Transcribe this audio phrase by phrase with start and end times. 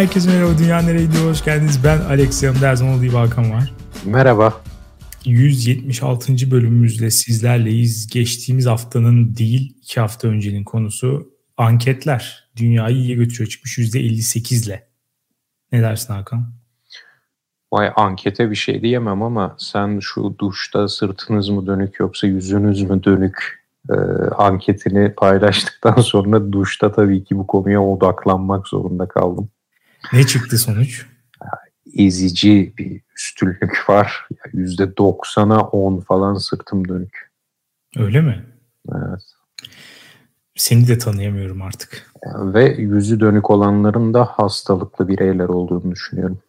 [0.00, 1.84] Herkese merhaba Dünya Nereye Gidiyor hoş geldiniz.
[1.84, 3.74] Ben Alex yanımda her zaman olduğu Hakan var.
[4.04, 4.60] Merhaba.
[5.24, 6.50] 176.
[6.50, 8.06] bölümümüzle sizlerleyiz.
[8.06, 12.50] Geçtiğimiz haftanın değil iki hafta öncenin konusu anketler.
[12.56, 14.88] Dünyayı iyiye götürüyor çıkmış %58 ile.
[15.72, 16.52] Ne dersin Hakan?
[17.72, 23.04] Vay ankete bir şey diyemem ama sen şu duşta sırtınız mı dönük yoksa yüzünüz mü
[23.04, 23.94] dönük e,
[24.36, 29.50] anketini paylaştıktan sonra duşta tabii ki bu konuya odaklanmak zorunda kaldım.
[30.12, 31.06] Ne çıktı sonuç?
[31.96, 34.28] Ezici bir üstünlük var.
[34.54, 37.30] %90'a 10 falan sırtım dönük.
[37.96, 38.44] Öyle mi?
[38.94, 39.22] Evet.
[40.56, 42.12] Seni de tanıyamıyorum artık.
[42.24, 46.42] Ve yüzü dönük olanların da hastalıklı bireyler olduğunu düşünüyorum.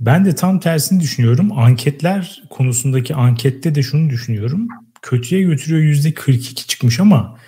[0.00, 1.58] Ben de tam tersini düşünüyorum.
[1.58, 4.68] Anketler konusundaki ankette de şunu düşünüyorum.
[5.02, 7.38] Kötüye götürüyor yüzde 42 çıkmış ama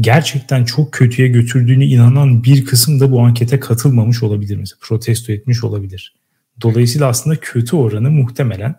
[0.00, 4.56] gerçekten çok kötüye götürdüğüne inanan bir kısım da bu ankete katılmamış olabilir.
[4.56, 6.14] Mesela protesto etmiş olabilir.
[6.62, 8.74] Dolayısıyla aslında kötü oranı muhtemelen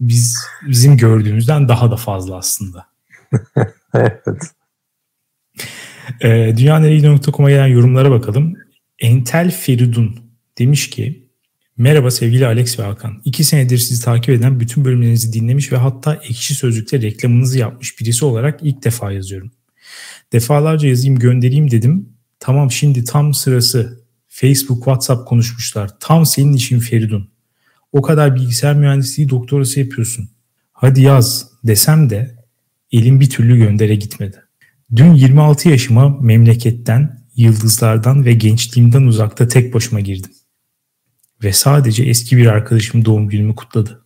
[0.00, 2.86] biz bizim gördüğümüzden daha da fazla aslında.
[3.94, 4.22] evet.
[6.20, 8.54] E, Dünyanereydi.com'a gelen yorumlara bakalım.
[8.98, 10.20] Entel Feridun
[10.58, 11.27] demiş ki
[11.78, 13.22] Merhaba sevgili Alex ve Hakan.
[13.24, 18.24] İki senedir sizi takip eden bütün bölümlerinizi dinlemiş ve hatta ekşi sözlükte reklamınızı yapmış birisi
[18.24, 19.50] olarak ilk defa yazıyorum.
[20.32, 22.08] Defalarca yazayım göndereyim dedim.
[22.40, 24.00] Tamam şimdi tam sırası.
[24.28, 25.90] Facebook, WhatsApp konuşmuşlar.
[26.00, 27.30] Tam senin işin Feridun.
[27.92, 30.28] O kadar bilgisayar mühendisliği doktorası yapıyorsun.
[30.72, 32.36] Hadi yaz desem de
[32.92, 34.36] elim bir türlü göndere gitmedi.
[34.96, 40.30] Dün 26 yaşıma memleketten, yıldızlardan ve gençliğimden uzakta tek başıma girdim
[41.42, 44.02] ve sadece eski bir arkadaşım doğum günümü kutladı.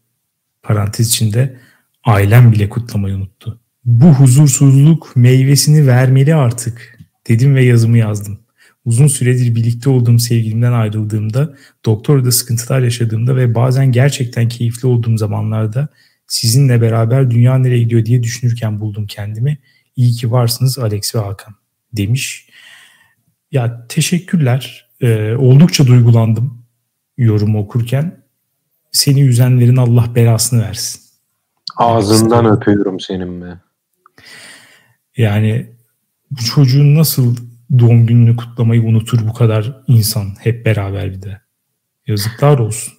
[0.63, 1.57] Parantez içinde
[2.05, 3.61] ailem bile kutlamayı unuttu.
[3.85, 8.39] Bu huzursuzluk meyvesini vermeli artık dedim ve yazımı yazdım.
[8.85, 15.89] Uzun süredir birlikte olduğum sevgilimden ayrıldığımda, doktorda sıkıntılar yaşadığımda ve bazen gerçekten keyifli olduğum zamanlarda
[16.27, 19.59] sizinle beraber dünya nereye gidiyor diye düşünürken buldum kendimi.
[19.97, 21.55] İyi ki varsınız Alex ve Hakan
[21.93, 22.49] demiş.
[23.53, 24.89] Ya teşekkürler.
[25.01, 26.62] Ee, oldukça duygulandım
[27.17, 28.23] yorumu okurken
[28.93, 31.03] seni yüzenlerin Allah belasını versin.
[31.77, 33.61] Ağzından yani, öpüyorum senin be.
[35.17, 35.67] Yani
[36.31, 37.37] bu çocuğun nasıl
[37.79, 41.41] doğum gününü kutlamayı unutur bu kadar insan hep beraber bir de.
[42.07, 42.95] Yazıklar olsun.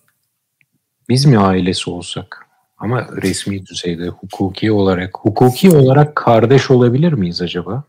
[1.10, 2.48] Biz mi ailesi olsak?
[2.78, 7.84] Ama resmi düzeyde hukuki olarak hukuki olarak kardeş olabilir miyiz acaba?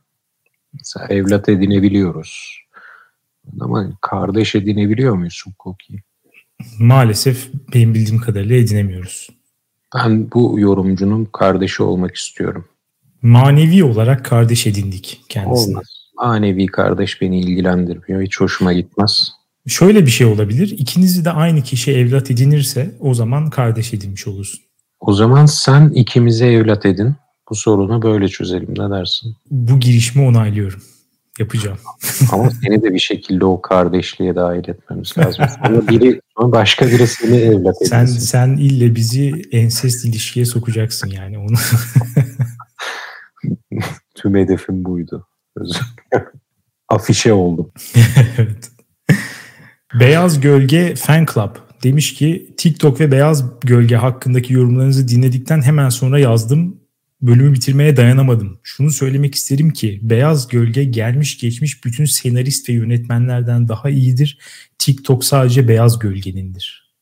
[0.73, 2.61] Mesela evlat edinebiliyoruz.
[3.61, 6.03] Ama kardeş edinebiliyor muyuz hukuki?
[6.79, 9.29] Maalesef benim bildiğim kadarıyla edinemiyoruz.
[9.95, 12.65] Ben bu yorumcunun kardeşi olmak istiyorum.
[13.23, 15.75] Manevi olarak kardeş edindik kendisine.
[15.75, 15.87] Olmaz.
[16.17, 18.23] Manevi kardeş beni ilgilendirmiyor.
[18.23, 19.29] Hiç hoşuma gitmez.
[19.67, 20.75] Şöyle bir şey olabilir.
[20.79, 24.61] İkinizi de aynı kişi evlat edinirse o zaman kardeş edinmiş olursun.
[25.01, 27.15] O zaman sen ikimize evlat edin.
[27.51, 28.75] Bu sorunu böyle çözelim.
[28.79, 29.37] Ne dersin?
[29.51, 30.83] Bu girişimi onaylıyorum
[31.39, 31.79] yapacağım.
[32.33, 35.45] Ama seni de bir şekilde o kardeşliğe dahil etmemiz lazım.
[35.65, 37.91] Sonra biri, başka biri seni evlat edilsin.
[37.91, 41.57] Sen, sen ille bizi ensest ilişkiye sokacaksın yani onu.
[44.15, 45.27] Tüm hedefim buydu.
[46.89, 47.73] Afişe oldum.
[48.39, 48.71] evet.
[50.01, 56.19] Beyaz Gölge Fan Club demiş ki TikTok ve Beyaz Gölge hakkındaki yorumlarınızı dinledikten hemen sonra
[56.19, 56.84] yazdım
[57.27, 58.61] bölümü bitirmeye dayanamadım.
[58.63, 64.39] Şunu söylemek isterim ki Beyaz Gölge gelmiş geçmiş bütün senarist ve yönetmenlerden daha iyidir.
[64.79, 66.95] TikTok sadece Beyaz Gölge'nindir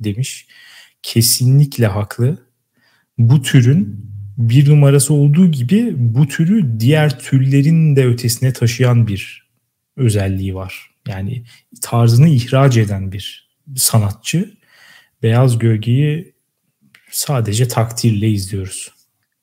[0.00, 0.46] demiş.
[1.02, 2.38] Kesinlikle haklı.
[3.18, 9.50] Bu türün bir numarası olduğu gibi bu türü diğer türlerin de ötesine taşıyan bir
[9.96, 10.90] özelliği var.
[11.08, 11.44] Yani
[11.82, 14.54] tarzını ihraç eden bir sanatçı.
[15.22, 16.34] Beyaz Gölge'yi
[17.10, 18.99] sadece takdirle izliyoruz.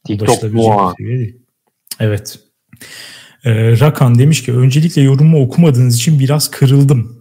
[0.08, 0.94] TikTok muha.
[2.00, 2.40] Evet.
[3.46, 7.18] Ee, Rakan demiş ki öncelikle yorumu okumadığınız için biraz kırıldım.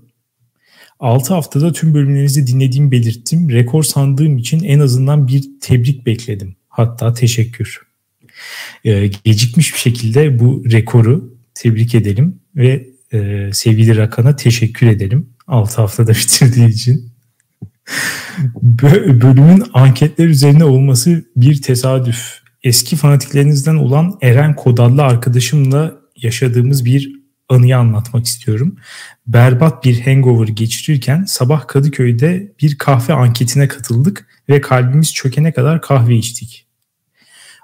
[1.01, 3.51] 6 haftada tüm bölümlerinizi dinlediğimi belirttim.
[3.51, 6.57] Rekor sandığım için en azından bir tebrik bekledim.
[6.69, 7.87] Hatta teşekkür.
[8.85, 15.31] Ee, gecikmiş bir şekilde bu rekoru tebrik edelim ve e, sevgili Rakan'a teşekkür edelim.
[15.47, 17.13] 6 haftada bitirdiği için.
[18.63, 27.79] Bölümün anketler üzerine olması bir tesadüf eski fanatiklerinizden olan Eren Kodallı arkadaşımla yaşadığımız bir anıyı
[27.79, 28.77] anlatmak istiyorum.
[29.27, 36.17] Berbat bir hangover geçirirken sabah Kadıköy'de bir kahve anketine katıldık ve kalbimiz çökene kadar kahve
[36.17, 36.67] içtik.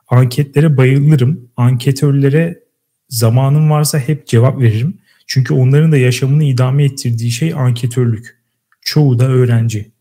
[0.08, 1.50] Anketlere bayılırım.
[1.56, 2.60] Anketörlere
[3.08, 4.98] zamanım varsa hep cevap veririm.
[5.26, 8.38] Çünkü onların da yaşamını idame ettirdiği şey anketörlük.
[8.80, 9.91] Çoğu da öğrenci.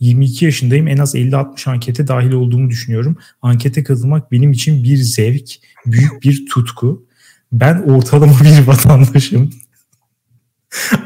[0.00, 3.16] 22 yaşındayım en az 50-60 ankete dahil olduğumu düşünüyorum.
[3.42, 5.50] Ankete katılmak benim için bir zevk,
[5.86, 7.06] büyük bir tutku.
[7.52, 9.50] Ben ortalama bir vatandaşım.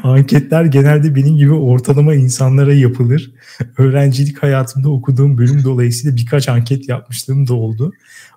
[0.03, 3.31] Anketler genelde benim gibi ortalama insanlara yapılır.
[3.77, 7.91] Öğrencilik hayatımda okuduğum bölüm dolayısıyla birkaç anket yapmışlığım da oldu.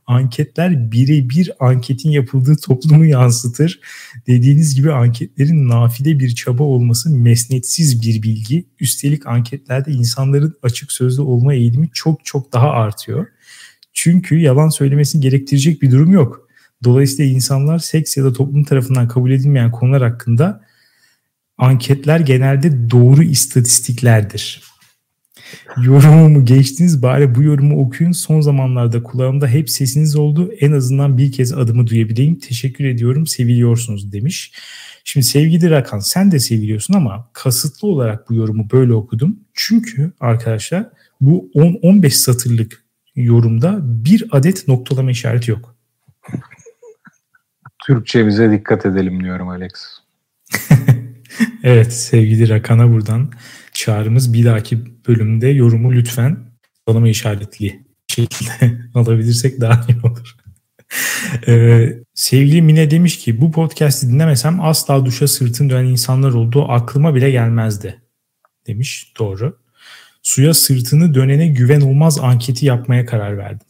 [0.06, 3.80] Anketler birebir anketin yapıldığı toplumu yansıtır.
[4.26, 8.66] Dediğiniz gibi anketlerin nafile bir çaba olması mesnetsiz bir bilgi.
[8.80, 13.26] Üstelik anketlerde insanların açık sözlü olma eğilimi çok çok daha artıyor.
[13.92, 16.48] Çünkü yalan söylemesini gerektirecek bir durum yok.
[16.84, 20.64] Dolayısıyla insanlar seks ya da toplum tarafından kabul edilmeyen konular hakkında
[21.58, 24.71] anketler genelde doğru istatistiklerdir.
[25.82, 28.12] Yorumumu geçtiniz bari bu yorumu okuyun.
[28.12, 30.52] Son zamanlarda kulağımda hep sesiniz oldu.
[30.60, 32.38] En azından bir kez adımı duyabileyim.
[32.38, 33.26] Teşekkür ediyorum.
[33.26, 34.52] Seviliyorsunuz demiş.
[35.04, 39.40] Şimdi sevgili Rakan sen de seviliyorsun ama kasıtlı olarak bu yorumu böyle okudum.
[39.54, 40.86] Çünkü arkadaşlar
[41.20, 42.84] bu 10-15 satırlık
[43.16, 45.76] yorumda bir adet noktalama işareti yok.
[47.86, 49.70] Türkçemize dikkat edelim diyorum Alex.
[51.62, 53.30] evet sevgili Rakan'a buradan
[53.82, 56.38] çağrımız bir dahaki bölümde yorumu lütfen
[56.86, 60.36] tanıma işaretli şekilde alabilirsek daha iyi olur.
[61.46, 67.14] ee, sevgili Mine demiş ki bu podcast'i dinlemesem asla duşa sırtın dönen insanlar olduğu aklıma
[67.14, 68.02] bile gelmezdi.
[68.66, 69.58] Demiş doğru.
[70.22, 73.66] Suya sırtını dönene güven olmaz anketi yapmaya karar verdim.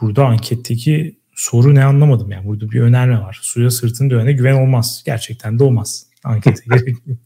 [0.00, 2.46] Burada anketteki soru ne anlamadım yani.
[2.46, 3.38] Burada bir önerme var.
[3.42, 5.02] Suya sırtını dönene güven olmaz.
[5.06, 6.06] Gerçekten de olmaz.
[6.24, 7.18] Ankete gerek yok.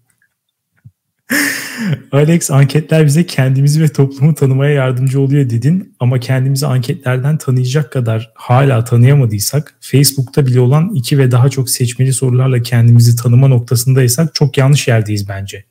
[2.12, 8.32] Alex anketler bize kendimizi ve toplumu tanımaya yardımcı oluyor dedin ama kendimizi anketlerden tanıyacak kadar
[8.34, 14.58] hala tanıyamadıysak Facebook'ta bile olan iki ve daha çok seçmeli sorularla kendimizi tanıma noktasındaysak çok
[14.58, 15.64] yanlış yerdeyiz bence.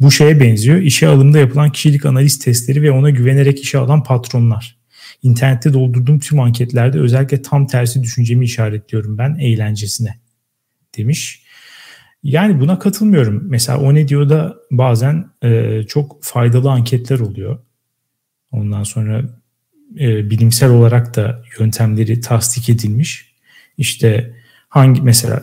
[0.00, 0.78] Bu şeye benziyor.
[0.78, 4.76] İşe alımda yapılan kişilik analiz testleri ve ona güvenerek işe alan patronlar.
[5.22, 10.18] İnternette doldurduğum tüm anketlerde özellikle tam tersi düşüncemi işaretliyorum ben eğlencesine
[10.96, 11.45] demiş.
[12.22, 13.42] Yani buna katılmıyorum.
[13.48, 17.58] Mesela o ne diyor da bazen e, çok faydalı anketler oluyor.
[18.52, 19.22] Ondan sonra
[20.00, 23.34] e, bilimsel olarak da yöntemleri tasdik edilmiş.
[23.78, 24.34] İşte
[24.68, 25.42] hangi mesela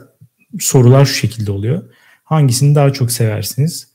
[0.59, 1.83] sorular şu şekilde oluyor.
[2.23, 3.87] Hangisini daha çok seversiniz?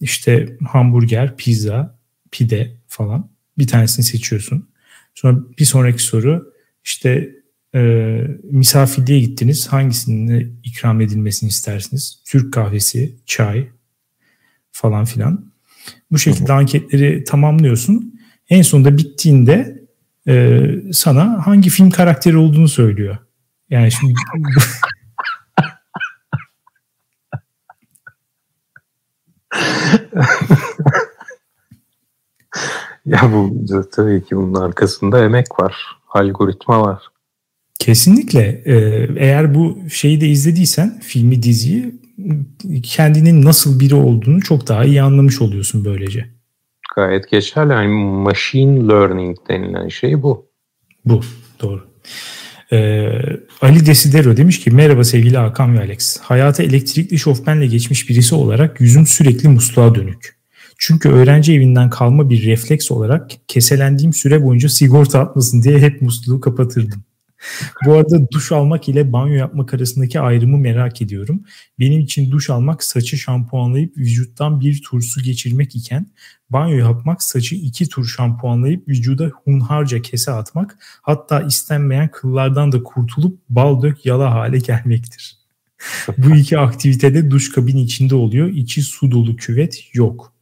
[0.00, 1.98] İşte hamburger, pizza,
[2.30, 3.30] pide falan.
[3.58, 4.68] Bir tanesini seçiyorsun.
[5.14, 6.52] Sonra bir sonraki soru
[6.84, 7.30] işte
[7.78, 9.68] e, misafirliğe gittiniz.
[9.68, 12.22] Hangisini ikram edilmesini istersiniz?
[12.26, 13.68] Türk kahvesi, çay
[14.72, 15.52] falan filan.
[16.10, 18.20] Bu şekilde anketleri tamamlıyorsun.
[18.50, 19.84] En sonunda bittiğinde
[20.28, 20.60] e,
[20.92, 23.18] sana hangi film karakteri olduğunu söylüyor.
[23.70, 24.14] Yani şimdi
[33.06, 35.76] ya bu tabii ki bunun arkasında emek var.
[36.08, 37.02] Algoritma var.
[37.78, 38.62] Kesinlikle.
[38.64, 41.94] Ee, eğer bu şeyi de izlediysen, filmi, diziyi
[42.82, 46.26] kendinin nasıl biri olduğunu çok daha iyi anlamış oluyorsun böylece.
[46.96, 47.72] Gayet geçerli.
[47.72, 47.88] Yani
[48.22, 50.48] machine learning denilen şey bu.
[51.04, 51.20] Bu,
[51.62, 51.88] doğru.
[52.72, 53.08] Ee,
[53.60, 56.20] Ali Desidero demiş ki merhaba sevgili Hakan ve Alex.
[56.20, 60.38] Hayata elektrikli şofbenle geçmiş birisi olarak yüzüm sürekli musluğa dönük.
[60.78, 66.40] Çünkü öğrenci evinden kalma bir refleks olarak keselendiğim süre boyunca sigorta atmasın diye hep musluğu
[66.40, 67.04] kapatırdım.
[67.84, 71.42] Bu arada duş almak ile banyo yapmak arasındaki ayrımı merak ediyorum.
[71.78, 76.06] Benim için duş almak saçı şampuanlayıp vücuttan bir tur su geçirmek iken
[76.50, 83.38] banyo yapmak saçı iki tur şampuanlayıp vücuda hunharca kese atmak hatta istenmeyen kıllardan da kurtulup
[83.48, 85.38] bal dök yala hale gelmektir.
[86.18, 88.48] Bu iki aktivitede duş kabini içinde oluyor.
[88.48, 90.32] İçi su dolu küvet yok.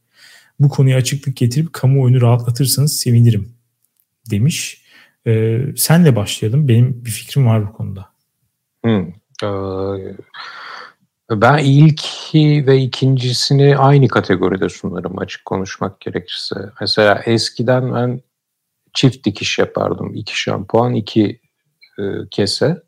[0.59, 3.49] Bu konuya açıklık getirip kamuoyunu rahatlatırsanız sevinirim
[4.31, 4.86] demiş.
[5.27, 6.67] Ee, senle başlayalım.
[6.67, 8.05] Benim bir fikrim var bu konuda.
[8.83, 9.13] Hmm.
[11.31, 16.55] Ben ilki ve ikincisini aynı kategoride sunarım açık konuşmak gerekirse.
[16.81, 18.21] Mesela eskiden ben
[18.93, 20.15] çift dikiş yapardım.
[20.15, 21.39] İki şampuan, iki
[21.99, 22.83] e, kese.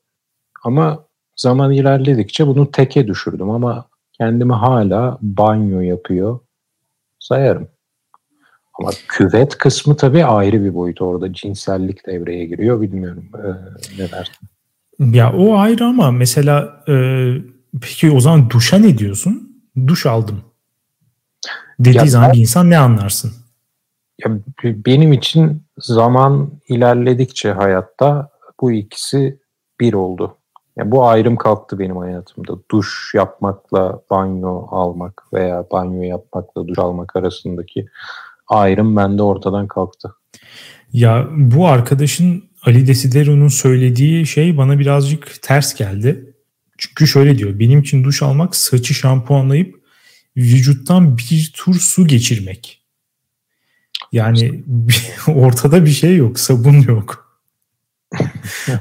[0.64, 1.06] Ama
[1.36, 6.40] zaman ilerledikçe bunu teke düşürdüm ama kendimi hala banyo yapıyor
[7.20, 7.70] sayarım.
[8.80, 11.02] Ama küvet kısmı tabii ayrı bir boyut.
[11.02, 12.82] Orada cinsellik devreye giriyor.
[12.82, 13.48] Bilmiyorum e,
[14.02, 14.36] ne dersin?
[15.00, 16.94] Ya o ayrı ama mesela e,
[17.82, 19.64] peki o zaman duşa ne diyorsun?
[19.88, 20.42] Duş aldım.
[21.80, 23.34] Dediği ya zaman ben, bir insan ne anlarsın?
[24.26, 24.32] Ya
[24.64, 28.30] benim için zaman ilerledikçe hayatta
[28.62, 29.40] bu ikisi
[29.80, 30.38] bir oldu.
[30.78, 32.54] Yani bu ayrım kalktı benim hayatımda.
[32.72, 37.88] Duş yapmakla banyo almak veya banyo yapmakla duş almak arasındaki
[38.50, 40.16] ayrım bende ortadan kalktı.
[40.94, 46.34] Ya bu arkadaşın Ali Desidero'nun söylediği şey bana birazcık ters geldi.
[46.78, 47.60] Çünkü şöyle diyor.
[47.60, 49.76] Benim için duş almak saçı şampuanlayıp
[50.38, 52.86] vücuttan bir tur su geçirmek.
[54.12, 54.64] Yani
[55.28, 56.40] ortada bir şey yok.
[56.40, 57.30] Sabun yok.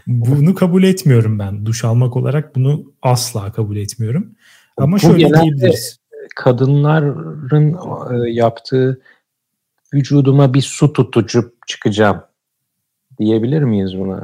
[0.07, 1.67] bunu kabul etmiyorum ben.
[1.67, 4.35] Duş almak olarak bunu asla kabul etmiyorum.
[4.77, 5.99] Ama Bu şöyle diyebiliriz.
[6.37, 7.77] Kadınların
[8.13, 9.01] e, yaptığı
[9.95, 12.23] vücuduma bir su tutucup çıkacağım
[13.19, 14.23] diyebilir miyiz buna?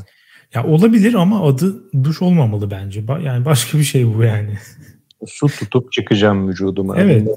[0.54, 3.04] Ya olabilir ama adı duş olmamalı bence.
[3.24, 4.58] Yani başka bir şey bu yani.
[5.26, 6.96] Su tutup çıkacağım vücuduma.
[6.96, 7.28] Evet.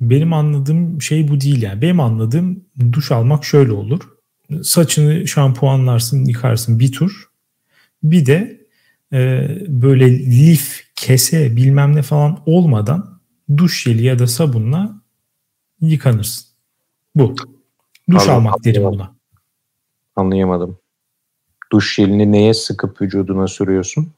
[0.00, 1.82] Benim anladığım şey bu değil yani.
[1.82, 4.00] Benim anladığım duş almak şöyle olur.
[4.62, 7.30] Saçını şampuanlarsın, yıkarsın bir tur.
[8.02, 8.66] Bir de
[9.12, 13.20] e, böyle lif, kese bilmem ne falan olmadan
[13.56, 15.02] duş jeli ya da sabunla
[15.80, 16.51] yıkanırsın.
[17.14, 17.34] Bu.
[18.10, 19.16] Duş Anladım, almak derim buna.
[20.16, 20.78] Anlayamadım.
[21.72, 24.12] Duş jelini neye sıkıp vücuduna sürüyorsun?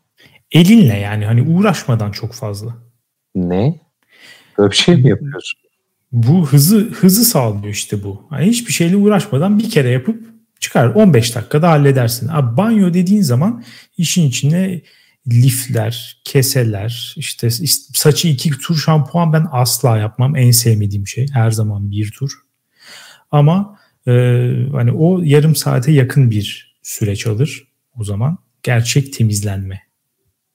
[0.53, 2.77] Elinle yani hani uğraşmadan çok fazla.
[3.35, 3.81] Ne?
[4.59, 5.61] Böyle bir şey mi yapıyorsun?
[6.13, 8.29] Bu hızı hızı sağlıyor işte bu.
[8.33, 10.25] Yani hiçbir şeyle uğraşmadan bir kere yapıp
[10.61, 12.29] çıkar 15 dakikada halledersin.
[12.29, 13.65] Abi banyo dediğin zaman
[13.99, 14.83] işin içine
[15.29, 17.51] lifler, keseler, işte
[17.95, 20.37] saçı iki tur şampuan ben asla yapmam.
[20.37, 21.27] En sevmediğim şey.
[21.33, 22.44] Her zaman bir tur.
[23.35, 24.13] Ama e,
[24.73, 28.39] hani o yarım saate yakın bir süreç alır o zaman.
[28.63, 29.83] Gerçek temizlenme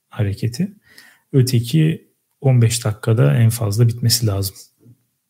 [0.10, 0.72] hareketi.
[1.34, 2.08] Öteki
[2.42, 4.56] 15 dakikada en fazla bitmesi lazım.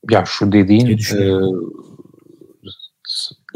[0.10, 0.92] Ya şu dediğin e,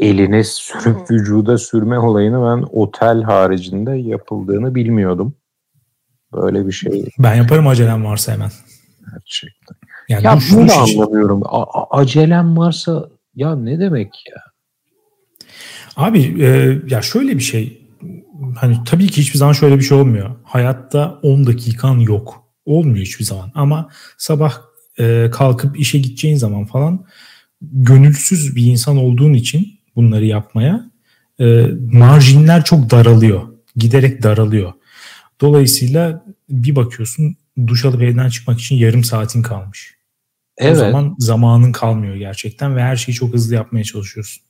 [0.00, 5.34] eline sürüp vücuda sürme olayını ben otel haricinde yapıldığını bilmiyordum.
[6.32, 7.08] Böyle bir şey.
[7.18, 8.50] Ben yaparım acelem varsa hemen.
[9.12, 9.76] Gerçekten.
[10.08, 11.42] Yani ya bunu da anlamıyorum.
[11.44, 14.42] A- acelem varsa ya ne demek ya?
[15.96, 17.80] Abi e, ya şöyle bir şey.
[18.56, 20.30] Hani tabii ki hiçbir zaman şöyle bir şey olmuyor.
[20.44, 22.44] Hayatta 10 dakikan yok.
[22.64, 23.52] Olmuyor hiçbir zaman.
[23.54, 23.88] Ama
[24.18, 24.54] sabah
[24.98, 27.06] e, kalkıp işe gideceğin zaman falan
[27.62, 30.90] gönülsüz bir insan olduğun için bunları yapmaya
[31.40, 33.42] e, marjinler çok daralıyor.
[33.76, 34.72] Giderek daralıyor.
[35.40, 37.36] Dolayısıyla bir bakıyorsun
[37.66, 39.93] duş alıp evden çıkmak için yarım saatin kalmış.
[40.58, 40.72] Evet.
[40.72, 44.44] O zaman zamanın kalmıyor gerçekten ve her şeyi çok hızlı yapmaya çalışıyorsun.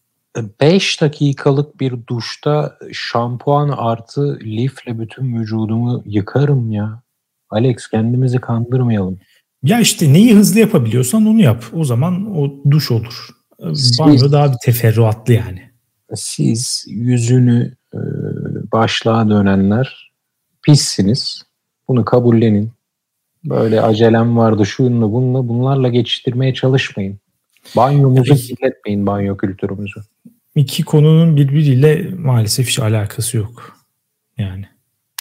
[0.61, 7.03] 5 dakikalık bir duşta şampuan artı lifle bütün vücudumu yıkarım ya.
[7.51, 9.19] Alex kendimizi kandırmayalım.
[9.63, 11.65] Ya işte neyi hızlı yapabiliyorsan onu yap.
[11.73, 13.29] O zaman o duş olur.
[13.75, 15.71] Siz, Banyo daha bir teferruatlı yani.
[16.15, 17.99] Siz yüzünü e,
[18.73, 20.13] başlığa dönenler
[20.63, 21.43] pissiniz.
[21.89, 22.74] Bunu kabullenin.
[23.45, 27.19] Böyle acelem vardı şununla bununla bunlarla geçiştirmeye çalışmayın.
[27.77, 30.01] Banyomuzu kirletmeyin banyo kültürümüzü.
[30.57, 33.77] İki konunun birbiriyle maalesef hiç alakası yok.
[34.39, 34.65] Yani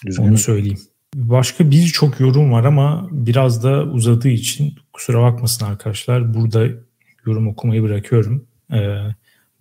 [0.06, 0.24] Düzgün.
[0.24, 0.80] onu söyleyeyim.
[1.16, 6.34] Başka birçok yorum var ama biraz da uzadığı için kusura bakmasın arkadaşlar.
[6.34, 6.68] Burada
[7.26, 8.48] yorum okumayı bırakıyorum.
[8.74, 8.98] Ee,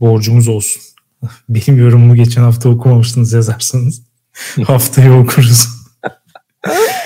[0.00, 0.82] borcumuz olsun.
[1.48, 4.02] Benim yorumumu geçen hafta okumamıştınız yazarsanız
[4.66, 5.68] haftaya okuruz.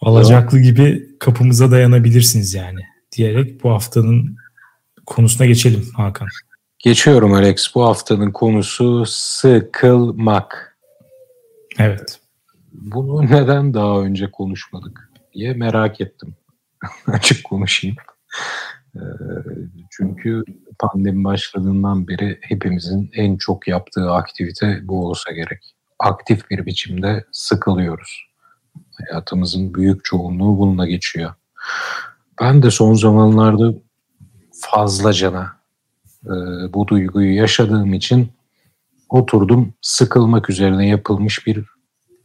[0.00, 2.80] Alacaklı gibi kapımıza dayanabilirsiniz yani
[3.16, 4.36] diyerek bu haftanın
[5.06, 6.28] konusuna geçelim Hakan.
[6.78, 7.74] Geçiyorum Alex.
[7.74, 10.78] Bu haftanın konusu sıkılmak.
[11.78, 12.20] Evet.
[12.72, 16.34] Bunu neden daha önce konuşmadık diye merak ettim.
[17.06, 17.96] Açık konuşayım.
[18.96, 19.00] Ee,
[19.90, 20.44] çünkü
[20.78, 25.74] pandemi başladığından beri hepimizin en çok yaptığı aktivite bu olsa gerek.
[25.98, 28.29] Aktif bir biçimde sıkılıyoruz.
[29.08, 31.34] Hayatımızın büyük çoğunluğu bununla geçiyor.
[32.40, 33.74] Ben de son zamanlarda
[34.52, 35.52] fazlacana
[36.24, 36.32] e,
[36.72, 38.32] bu duyguyu yaşadığım için
[39.08, 41.64] oturdum sıkılmak üzerine yapılmış bir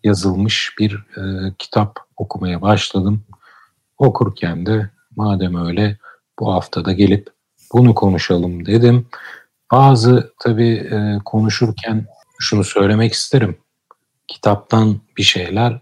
[0.04, 3.24] yazılmış bir e, kitap okumaya başladım.
[3.98, 5.98] Okurken de madem öyle
[6.40, 7.30] bu haftada gelip
[7.74, 9.08] bunu konuşalım dedim.
[9.72, 12.06] Bazı tabii e, konuşurken
[12.40, 13.58] şunu söylemek isterim.
[14.28, 15.82] Kitaptan bir şeyler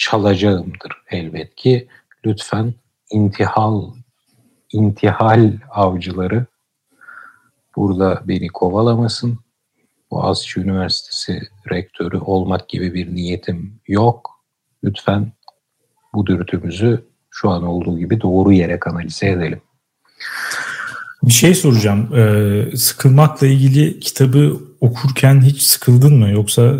[0.00, 1.88] çalacağımdır elbet ki.
[2.26, 2.74] Lütfen
[3.10, 3.82] intihal
[4.72, 6.46] intihal avcıları
[7.76, 9.38] burada beni kovalamasın.
[10.10, 14.30] Boğaziçi Üniversitesi rektörü olmak gibi bir niyetim yok.
[14.84, 15.32] Lütfen
[16.14, 19.60] bu dürtümüzü şu an olduğu gibi doğru yere kanalize edelim.
[21.22, 22.16] Bir şey soracağım.
[22.16, 26.30] Ee, sıkılmakla ilgili kitabı okurken hiç sıkıldın mı?
[26.30, 26.76] Yoksa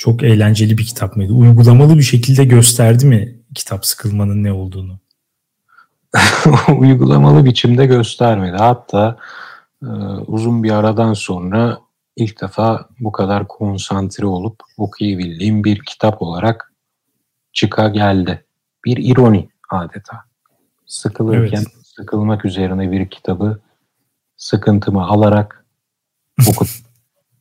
[0.00, 1.32] Çok eğlenceli bir kitap mıydı?
[1.32, 4.98] Uygulamalı bir şekilde gösterdi mi kitap sıkılmanın ne olduğunu?
[6.78, 8.56] Uygulamalı biçimde göstermedi.
[8.56, 9.18] Hatta
[9.82, 9.86] e,
[10.26, 11.78] uzun bir aradan sonra
[12.16, 16.72] ilk defa bu kadar konsantre olup okuyabildiğim bir kitap olarak
[17.52, 18.44] çıka geldi.
[18.84, 20.16] Bir ironi adeta.
[20.86, 21.86] Sıkılırken evet.
[21.96, 23.60] sıkılmak üzerine bir kitabı
[24.36, 25.64] sıkıntımı alarak
[26.48, 26.89] okudum.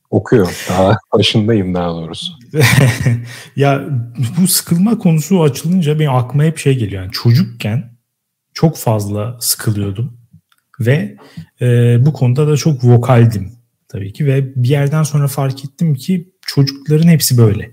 [0.09, 0.65] Okuyor.
[0.69, 2.33] Daha başındayım daha doğrusu.
[3.55, 3.85] ya
[4.41, 7.01] bu sıkılma konusu açılınca benim aklıma hep şey geliyor.
[7.01, 7.91] Yani çocukken
[8.53, 10.17] çok fazla sıkılıyordum
[10.79, 11.15] ve
[11.61, 13.51] e, bu konuda da çok vokaldim
[13.87, 17.71] tabii ki ve bir yerden sonra fark ettim ki çocukların hepsi böyle.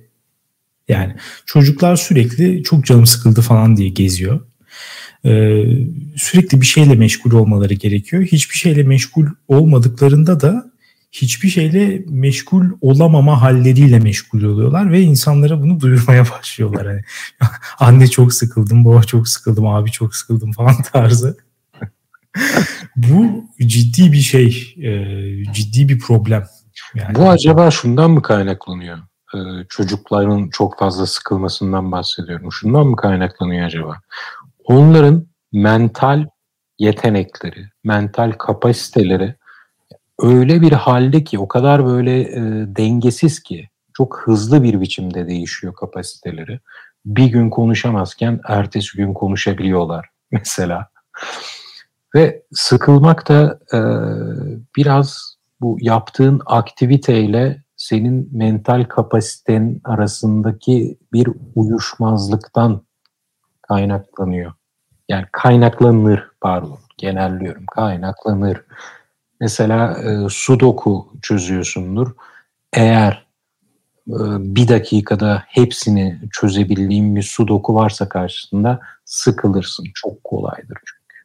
[0.89, 1.17] Yani
[1.47, 4.41] çocuklar sürekli çok canım sıkıldı falan diye geziyor.
[5.25, 5.65] Ee,
[6.17, 8.23] sürekli bir şeyle meşgul olmaları gerekiyor.
[8.23, 10.73] Hiçbir şeyle meşgul olmadıklarında da
[11.23, 16.87] hiçbir şeyle meşgul olamama halleriyle meşgul oluyorlar ve insanlara bunu duyurmaya başlıyorlar.
[16.87, 17.01] Hani
[17.79, 21.37] anne çok sıkıldım, baba çok sıkıldım, abi çok sıkıldım falan tarzı.
[22.97, 26.47] Bu ciddi bir şey, e, ciddi bir problem.
[26.95, 27.15] Yani.
[27.15, 28.99] Bu acaba şundan mı kaynaklanıyor?
[29.35, 32.53] Ee, çocukların çok fazla sıkılmasından bahsediyorum.
[32.53, 34.01] Şundan mı kaynaklanıyor acaba?
[34.65, 36.27] Onların mental
[36.79, 39.35] yetenekleri, mental kapasiteleri
[40.21, 42.41] öyle bir halde ki o kadar böyle e,
[42.77, 46.61] dengesiz ki çok hızlı bir biçimde değişiyor kapasiteleri.
[47.07, 50.89] Bir gün konuşamazken ertesi gün konuşabiliyorlar mesela.
[52.15, 53.79] Ve sıkılmak da e,
[54.77, 62.83] biraz bu yaptığın aktiviteyle senin mental kapasitenin arasındaki bir uyuşmazlıktan
[63.63, 64.53] kaynaklanıyor.
[65.09, 68.65] Yani kaynaklanır pardon genelliyorum kaynaklanır.
[69.41, 72.13] Mesela e, sudoku çözüyorsundur.
[72.73, 73.27] Eğer
[74.09, 79.87] e, bir dakikada hepsini çözebildiğin bir sudoku varsa karşısında sıkılırsın.
[79.95, 81.17] Çok kolaydır çünkü.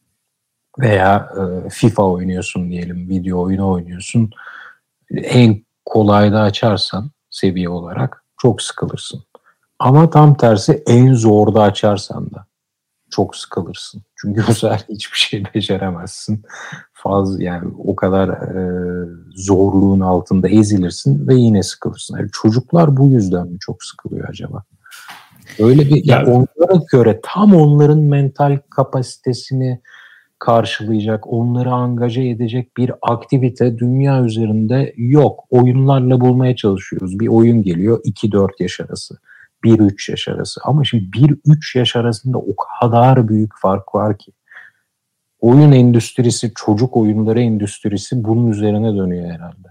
[0.80, 4.32] Veya e, FIFA oynuyorsun diyelim, video oyunu oynuyorsun.
[5.12, 9.24] En kolayda açarsan seviye olarak çok sıkılırsın.
[9.80, 12.45] Ama tam tersi en zorda açarsan da
[13.10, 14.02] çok sıkılırsın.
[14.21, 16.43] Çünkü bu sefer hiçbir şey beceremezsin.
[16.93, 18.63] Fazla yani o kadar e,
[19.36, 22.17] zorluğun altında ezilirsin ve yine sıkılırsın.
[22.17, 24.63] Yani çocuklar bu yüzden mi çok sıkılıyor acaba?
[25.60, 29.81] Öyle bir yani onlara göre tam onların mental kapasitesini
[30.39, 35.43] karşılayacak, onları angaje edecek bir aktivite dünya üzerinde yok.
[35.49, 37.19] Oyunlarla bulmaya çalışıyoruz.
[37.19, 39.17] Bir oyun geliyor 2-4 yaş arası.
[39.63, 40.62] 1-3 yaş arası.
[40.63, 44.32] Ama şimdi 1-3 yaş arasında o kadar büyük fark var ki.
[45.39, 49.67] Oyun endüstrisi, çocuk oyunları endüstrisi bunun üzerine dönüyor herhalde.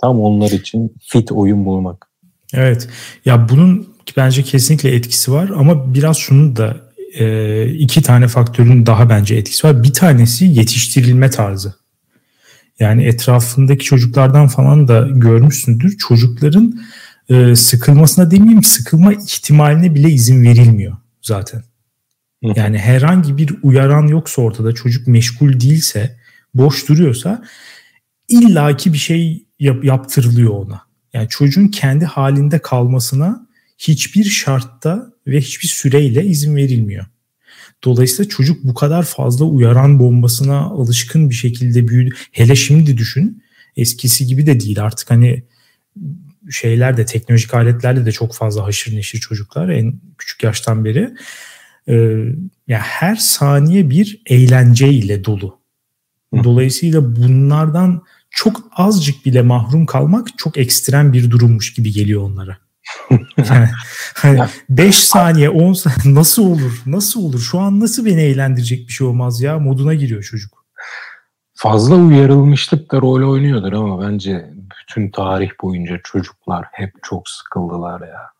[0.00, 2.08] Tam onlar için fit oyun bulmak.
[2.54, 2.88] Evet.
[3.24, 6.76] Ya bunun bence kesinlikle etkisi var ama biraz şunu da
[7.18, 9.82] e, iki tane faktörün daha bence etkisi var.
[9.82, 11.74] Bir tanesi yetiştirilme tarzı.
[12.78, 15.98] Yani etrafındaki çocuklardan falan da görmüşsündür.
[15.98, 16.80] Çocukların
[17.28, 21.62] e, sıkılmasına demeyeyim sıkılma ihtimaline bile izin verilmiyor zaten.
[22.42, 26.16] Yani herhangi bir uyaran yoksa ortada çocuk meşgul değilse
[26.54, 27.44] boş duruyorsa
[28.28, 30.82] illaki bir şey yap, yaptırılıyor ona.
[31.12, 33.46] Yani çocuğun kendi halinde kalmasına
[33.78, 37.06] hiçbir şartta ve hiçbir süreyle izin verilmiyor.
[37.84, 42.14] Dolayısıyla çocuk bu kadar fazla uyaran bombasına alışkın bir şekilde büyüdü.
[42.32, 43.42] Hele şimdi düşün.
[43.76, 45.42] Eskisi gibi de değil artık hani
[46.50, 51.14] şeyler de teknolojik aletlerle de çok fazla haşır neşir çocuklar en küçük yaştan beri.
[51.88, 51.94] Ee,
[52.68, 55.58] yani her saniye bir eğlence ile dolu.
[56.44, 62.56] Dolayısıyla bunlardan çok azıcık bile mahrum kalmak çok ekstrem bir durummuş gibi geliyor onlara.
[63.50, 63.68] yani,
[64.14, 66.82] hani 5 saniye 10 saniye nasıl olur?
[66.86, 67.40] Nasıl olur?
[67.40, 70.62] Şu an nasıl beni eğlendirecek bir şey olmaz ya moduna giriyor çocuk.
[71.54, 74.50] Fazla uyarılmışlık da rol oynuyordur ama bence
[74.82, 78.32] bütün tarih boyunca çocuklar hep çok sıkıldılar ya.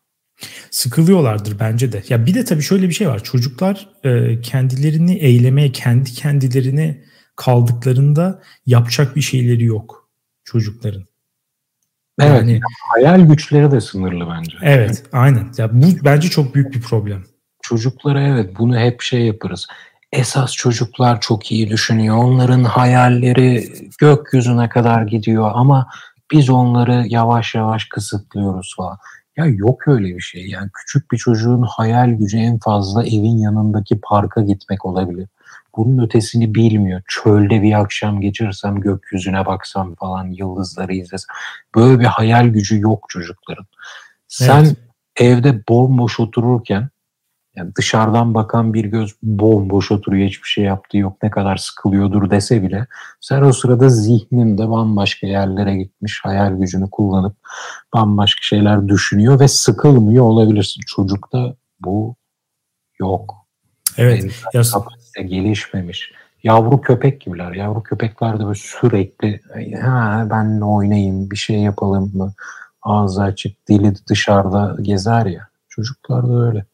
[0.70, 2.02] Sıkılıyorlardır bence de.
[2.08, 3.24] Ya bir de tabii şöyle bir şey var.
[3.24, 7.04] Çocuklar e, kendilerini eylemeye, kendi kendilerini
[7.36, 10.10] kaldıklarında yapacak bir şeyleri yok
[10.44, 11.04] çocukların.
[12.20, 12.30] Evet.
[12.30, 12.60] Yani,
[12.94, 14.56] hayal güçleri de sınırlı bence.
[14.62, 15.52] Evet, aynen.
[15.58, 17.24] Ya bu bence çok büyük bir problem.
[17.62, 19.66] Çocuklara evet bunu hep şey yaparız.
[20.12, 22.16] Esas çocuklar çok iyi düşünüyor.
[22.16, 25.88] Onların hayalleri gökyüzüne kadar gidiyor ama
[26.32, 28.98] biz onları yavaş yavaş kısıtlıyoruz falan.
[29.36, 30.46] Ya yok öyle bir şey.
[30.46, 35.28] Yani küçük bir çocuğun hayal gücü en fazla evin yanındaki parka gitmek olabilir.
[35.76, 37.02] Bunun ötesini bilmiyor.
[37.08, 41.34] Çölde bir akşam geçirsem gökyüzüne baksam falan yıldızları izlesem.
[41.74, 43.66] Böyle bir hayal gücü yok çocukların.
[44.28, 44.76] Sen evet.
[45.16, 46.88] evde bomboş otururken
[47.56, 52.62] yani dışarıdan bakan bir göz bomboş oturuyor hiçbir şey yaptığı yok ne kadar sıkılıyordur dese
[52.62, 52.86] bile
[53.20, 57.36] sen o sırada zihninde bambaşka yerlere gitmiş hayal gücünü kullanıp
[57.94, 60.82] bambaşka şeyler düşünüyor ve sıkılmıyor olabilirsin.
[60.86, 62.16] Çocukta bu
[63.00, 63.34] yok.
[63.96, 64.24] Evet.
[64.54, 66.12] Yani kapasite gelişmemiş.
[66.42, 67.52] Yavru köpek gibiler.
[67.52, 69.40] Yavru köpekler de böyle sürekli
[69.82, 72.34] ha benle oynayayım bir şey yapalım mı?
[72.82, 75.48] Ağzı açık, dili dışarıda gezer ya.
[75.68, 76.66] Çocuklar da öyle.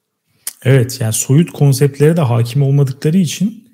[0.65, 3.69] Evet yani soyut konseptlere de hakim olmadıkları için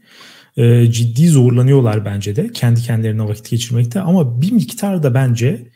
[0.57, 5.68] e, ciddi zorlanıyorlar bence de kendi kendilerine vakit geçirmekte ama bir miktar da bence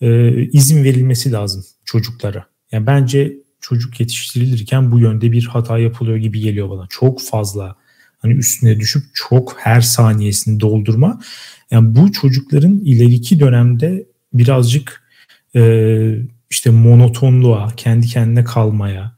[0.00, 2.46] e, izin verilmesi lazım çocuklara.
[2.72, 6.86] Yani bence çocuk yetiştirilirken bu yönde bir hata yapılıyor gibi geliyor bana.
[6.90, 7.76] Çok fazla
[8.18, 11.20] hani üstüne düşüp çok her saniyesini doldurma.
[11.70, 15.02] Yani bu çocukların ileriki dönemde birazcık
[15.56, 15.62] e,
[16.50, 19.16] işte monotonluğa, kendi kendine kalmaya,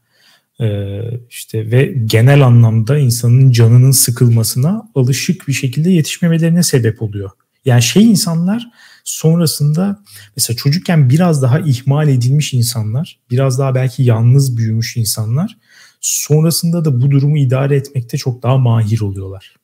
[0.63, 0.99] e,
[1.29, 7.31] işte ve genel anlamda insanın canının sıkılmasına alışık bir şekilde yetişmemelerine sebep oluyor.
[7.65, 8.71] Yani şey insanlar
[9.03, 10.03] sonrasında
[10.35, 15.57] mesela çocukken biraz daha ihmal edilmiş insanlar, biraz daha belki yalnız büyümüş insanlar
[16.01, 19.55] sonrasında da bu durumu idare etmekte çok daha mahir oluyorlar.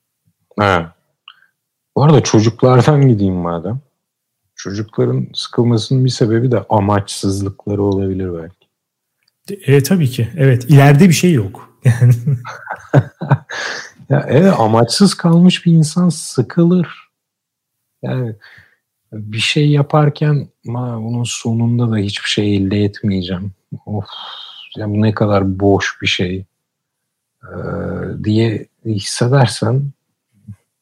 [0.57, 0.95] Ha.
[1.95, 3.81] Bu arada çocuklardan gideyim madem.
[4.55, 8.58] Çocukların sıkılmasının bir sebebi de amaçsızlıkları olabilir belki.
[9.51, 10.29] E, tabii ki.
[10.37, 10.65] Evet.
[10.69, 11.69] ileride bir şey yok.
[14.09, 17.09] ya evet amaçsız kalmış bir insan sıkılır.
[18.01, 18.35] Yani
[19.13, 23.51] bir şey yaparken ma bunun sonunda da hiçbir şey elde etmeyeceğim.
[23.85, 24.05] Of
[24.77, 26.45] ya bu ne kadar boş bir şey
[27.43, 27.55] ee,
[28.23, 29.83] diye hissedersen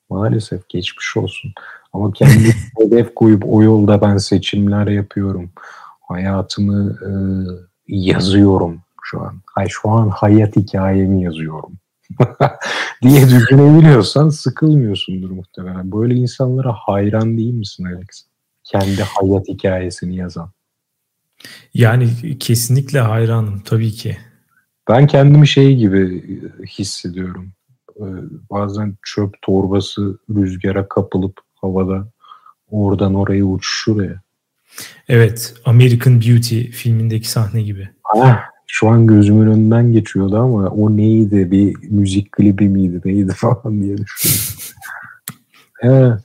[0.10, 1.54] maalesef geçmiş olsun.
[1.94, 5.52] Ama kendi hedef koyup o yolda ben seçimler yapıyorum.
[6.02, 7.10] Hayatımı e,
[7.88, 9.42] yazıyorum şu an.
[9.46, 11.74] Hay şu an hayat hikayemi yazıyorum.
[13.02, 15.92] diye düşünebiliyorsan sıkılmıyorsundur muhtemelen.
[15.92, 18.26] Böyle insanlara hayran değil misin Alex?
[18.64, 20.52] Kendi hayat hikayesini yazan.
[21.74, 24.18] Yani kesinlikle hayranım tabii ki.
[24.90, 26.24] Ben kendimi şey gibi
[26.66, 27.52] hissediyorum.
[28.00, 28.06] Ee,
[28.52, 32.08] bazen çöp torbası rüzgara kapılıp havada
[32.72, 34.22] oradan oraya uçuşur ya.
[35.10, 37.90] Evet, American Beauty filmindeki sahne gibi.
[38.16, 41.52] Ah, şu an gözümün önünden geçiyordu ama o neydi?
[41.52, 43.02] Bir müzik klibi miydi?
[43.06, 44.54] Neydi falan diye düşünüyorum.
[45.82, 46.20] evet,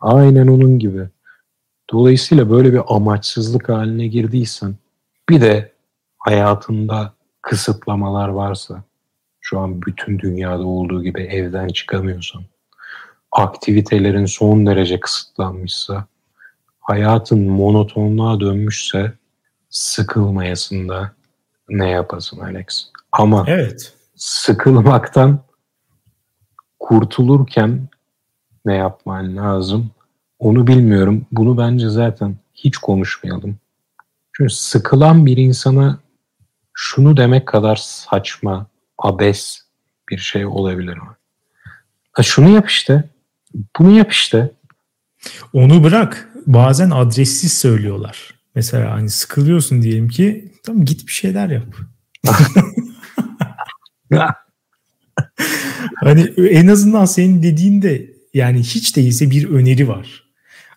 [0.00, 1.08] aynen onun gibi.
[1.92, 4.74] Dolayısıyla böyle bir amaçsızlık haline girdiysen
[5.28, 5.72] bir de
[6.18, 8.84] hayatında kısıtlamalar varsa
[9.40, 12.42] şu an bütün dünyada olduğu gibi evden çıkamıyorsan
[13.32, 16.06] aktivitelerin son derece kısıtlanmışsa
[16.84, 19.12] hayatın monotonluğa dönmüşse
[19.70, 21.12] sıkılmayasında
[21.68, 22.86] ne yapasın Alex?
[23.12, 23.94] Ama evet.
[24.16, 25.40] sıkılmaktan
[26.80, 27.88] kurtulurken
[28.64, 29.90] ne yapman lazım?
[30.38, 31.26] Onu bilmiyorum.
[31.32, 33.56] Bunu bence zaten hiç konuşmayalım.
[34.32, 35.98] Çünkü sıkılan bir insana
[36.72, 38.66] şunu demek kadar saçma,
[38.98, 39.60] abes
[40.08, 41.08] bir şey olabilir mi?
[42.12, 43.04] Ha şunu yap işte.
[43.78, 44.50] Bunu yap işte.
[45.52, 46.33] Onu bırak.
[46.46, 48.34] Bazen adressiz söylüyorlar.
[48.54, 51.76] Mesela hani sıkılıyorsun diyelim ki tamam git bir şeyler yap.
[55.96, 60.24] hani en azından senin dediğinde yani hiç değilse bir öneri var.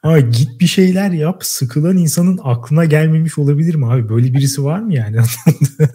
[0.04, 1.46] Ama git bir şeyler yap.
[1.46, 4.10] Sıkılan insanın aklına gelmemiş olabilir mi abi?
[4.10, 5.18] Böyle birisi var mı yani?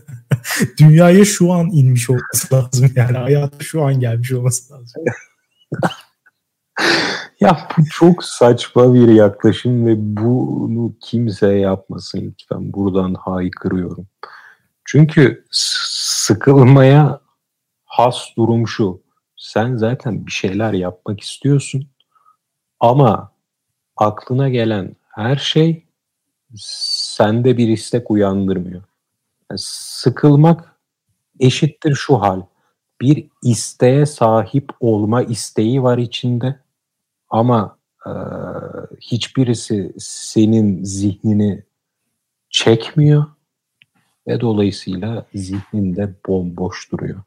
[0.78, 3.16] Dünyaya şu an inmiş olması lazım yani.
[3.16, 5.02] Hayata şu an gelmiş olması lazım.
[7.42, 12.72] ya bu çok saçma bir yaklaşım ve bunu kimse yapmasın lütfen.
[12.72, 14.06] Buradan haykırıyorum.
[14.84, 17.20] Çünkü sıkılmaya
[17.84, 19.02] has durum şu.
[19.36, 21.86] Sen zaten bir şeyler yapmak istiyorsun
[22.80, 23.32] ama
[23.96, 25.86] aklına gelen her şey
[26.56, 28.82] sende bir istek uyandırmıyor.
[29.50, 30.76] Yani sıkılmak
[31.40, 32.42] eşittir şu hal.
[33.00, 36.61] Bir isteğe sahip olma isteği var içinde
[37.32, 38.10] ama e,
[39.00, 41.62] hiçbirisi senin zihnini
[42.50, 43.24] çekmiyor
[44.28, 47.22] ve dolayısıyla zihninde bomboş duruyor.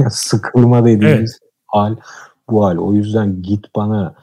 [0.00, 1.52] Yani sıkılma dediğimiz evet.
[1.66, 1.96] hal
[2.48, 2.76] bu hal.
[2.76, 4.14] O yüzden git bana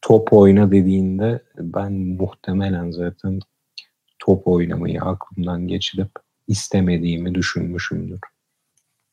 [0.00, 3.40] top oyna dediğinde ben muhtemelen zaten
[4.18, 6.10] top oynamayı aklımdan geçirip
[6.48, 8.20] istemediğimi düşünmüşümdür.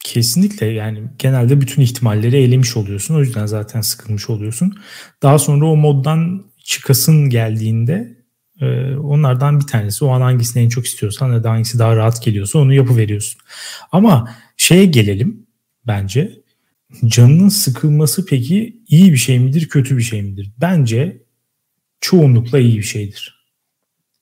[0.04, 3.16] Kesinlikle yani genelde bütün ihtimalleri elemiş oluyorsun.
[3.16, 4.78] O yüzden zaten sıkılmış oluyorsun.
[5.24, 8.22] Daha sonra o moddan çıkasın geldiğinde
[8.62, 12.24] Ee, onlardan bir tanesi o an hangisini en çok istiyorsan ya da hangisi daha rahat
[12.24, 13.42] geliyorsa onu yapıveriyorsun.
[13.92, 15.48] Ama şeye gelelim
[15.88, 16.42] bence.
[17.08, 20.52] Canının sıkılması peki iyi bir şey midir, kötü bir şey midir?
[20.62, 21.24] Bence
[22.02, 23.46] çoğunlukla iyi bir şeydir.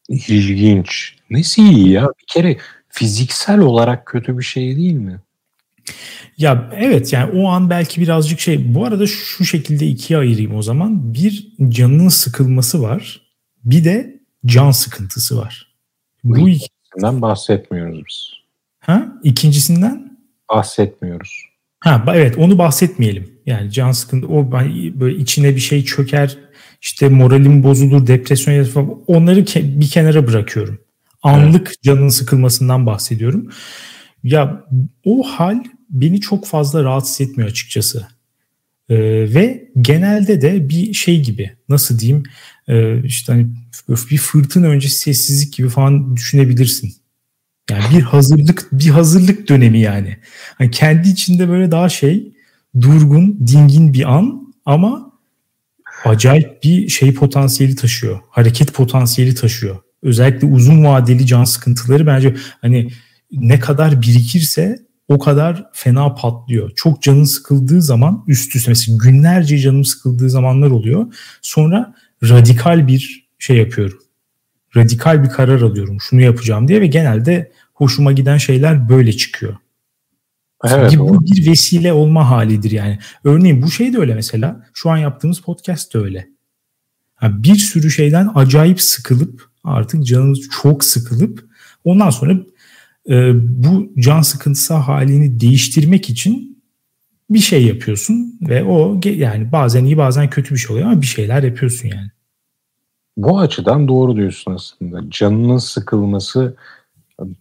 [0.09, 1.15] İlginç.
[1.29, 2.03] Nesi iyi ya?
[2.03, 2.57] Bir kere
[2.89, 5.19] fiziksel olarak kötü bir şey değil mi?
[6.37, 10.61] Ya evet yani o an belki birazcık şey bu arada şu şekilde ikiye ayırayım o
[10.61, 11.13] zaman.
[11.13, 13.21] Bir canının sıkılması var.
[13.63, 15.67] Bir de can sıkıntısı var.
[16.23, 18.31] Bu, ikisinden bahsetmiyoruz biz.
[18.79, 19.07] Ha?
[19.23, 20.17] İkincisinden?
[20.51, 21.45] Bahsetmiyoruz.
[21.79, 23.39] Ha evet onu bahsetmeyelim.
[23.45, 26.37] Yani can sıkıntı o böyle içine bir şey çöker
[26.81, 30.79] işte moralim bozulur depresyon falan onları bir kenara bırakıyorum.
[31.23, 31.81] Anlık evet.
[31.83, 33.49] canın sıkılmasından bahsediyorum.
[34.23, 34.65] Ya
[35.05, 38.07] o hal beni çok fazla rahatsız etmiyor açıkçası.
[38.89, 38.95] Ee,
[39.33, 42.23] ve genelde de bir şey gibi nasıl diyeyim
[42.67, 43.47] e, işte hani
[44.11, 46.93] bir fırtına öncesi sessizlik gibi falan düşünebilirsin.
[47.69, 50.17] Yani bir hazırlık bir hazırlık dönemi yani.
[50.59, 50.71] yani.
[50.71, 52.31] Kendi içinde böyle daha şey
[52.81, 55.11] durgun, dingin bir an ama
[56.05, 58.19] acayip bir şey potansiyeli taşıyor.
[58.29, 59.77] Hareket potansiyeli taşıyor.
[60.03, 62.89] Özellikle uzun vadeli can sıkıntıları bence hani
[63.31, 66.71] ne kadar birikirse o kadar fena patlıyor.
[66.75, 71.13] Çok canın sıkıldığı zaman üst üste mesela günlerce canım sıkıldığı zamanlar oluyor.
[71.41, 73.99] Sonra radikal bir şey yapıyorum.
[74.75, 79.55] Radikal bir karar alıyorum şunu yapacağım diye ve genelde hoşuma giden şeyler böyle çıkıyor.
[80.67, 82.99] Evet, bu bir vesile olma halidir yani.
[83.23, 84.65] Örneğin bu şey de öyle mesela.
[84.73, 86.29] Şu an yaptığımız podcast de öyle.
[87.21, 91.49] Yani bir sürü şeyden acayip sıkılıp artık canınız çok sıkılıp
[91.83, 92.33] ondan sonra
[93.09, 93.31] e,
[93.63, 96.63] bu can sıkıntısı halini değiştirmek için
[97.29, 101.07] bir şey yapıyorsun ve o yani bazen iyi bazen kötü bir şey oluyor ama bir
[101.07, 102.09] şeyler yapıyorsun yani.
[103.17, 105.09] Bu açıdan doğru diyorsun aslında.
[105.09, 106.55] Canının sıkılması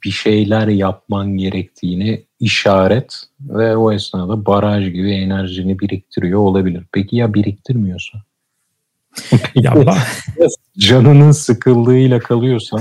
[0.05, 6.85] bir şeyler yapman gerektiğini işaret ve o esnada baraj gibi enerjini biriktiriyor olabilir.
[6.93, 8.19] Peki ya biriktirmiyorsa?
[9.55, 9.75] ya
[10.79, 12.81] canının sıkıldığıyla kalıyorsan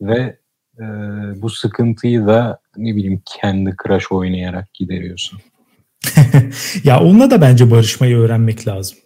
[0.00, 0.39] ve
[0.80, 0.86] e,
[1.42, 5.40] bu sıkıntıyı da ne bileyim kendi crush oynayarak gideriyorsun.
[6.84, 8.98] ya onunla da bence barışmayı öğrenmek lazım.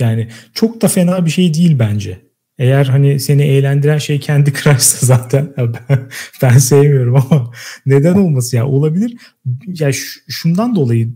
[0.00, 2.20] Yani çok da fena bir şey değil bence.
[2.58, 5.98] Eğer hani seni eğlendiren şey kendi crush'sa zaten ben,
[6.42, 7.50] ben sevmiyorum ama
[7.86, 9.16] neden olması ya olabilir.
[9.66, 9.90] Ya
[10.28, 11.12] şundan dolayı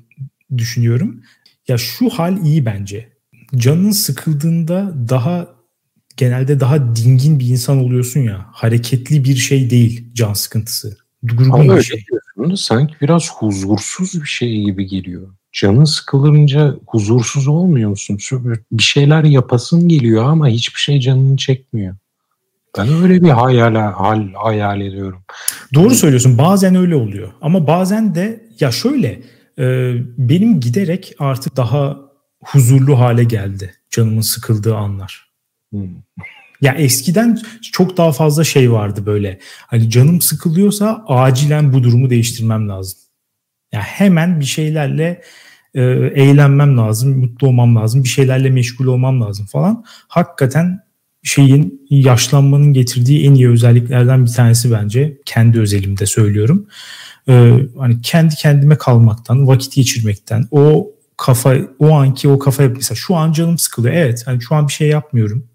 [0.56, 1.22] düşünüyorum.
[1.68, 3.08] Ya şu hal iyi bence.
[3.56, 5.59] Canın sıkıldığında daha
[6.16, 8.46] genelde daha dingin bir insan oluyorsun ya.
[8.52, 10.96] Hareketli bir şey değil can sıkıntısı.
[11.26, 12.04] Durgun bir şey.
[12.36, 18.18] Diyorsun, sanki biraz huzursuz bir şey gibi geliyor canın sıkılınca huzursuz olmuyor musun?
[18.72, 21.96] Bir şeyler yapasın geliyor ama hiçbir şey canını çekmiyor.
[22.78, 25.22] Ben öyle bir hayal, hal hayal ediyorum.
[25.74, 26.38] Doğru söylüyorsun.
[26.38, 27.32] Bazen öyle oluyor.
[27.40, 29.22] Ama bazen de ya şöyle
[29.58, 31.96] e, benim giderek artık daha
[32.44, 35.29] huzurlu hale geldi canımın sıkıldığı anlar.
[36.62, 37.38] Ya eskiden
[37.72, 39.38] çok daha fazla şey vardı böyle.
[39.66, 42.98] Hani canım sıkılıyorsa acilen bu durumu değiştirmem lazım.
[43.72, 45.22] Ya hemen bir şeylerle
[45.74, 45.82] e,
[46.14, 49.84] eğlenmem lazım, mutlu olmam lazım, bir şeylerle meşgul olmam lazım falan.
[50.08, 50.80] Hakikaten
[51.22, 55.18] şeyin yaşlanmanın getirdiği en iyi özelliklerden bir tanesi bence.
[55.24, 56.66] Kendi özelimde söylüyorum.
[57.28, 63.16] Ee, hani kendi kendime kalmaktan, vakit geçirmekten, o kafa, o anki o kafa mesela şu
[63.16, 63.94] an canım sıkılıyor.
[63.94, 65.49] Evet, hani şu an bir şey yapmıyorum.